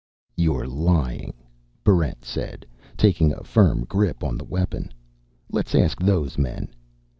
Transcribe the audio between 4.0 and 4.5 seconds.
on the